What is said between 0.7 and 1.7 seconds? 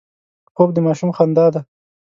د ماشوم خندا ده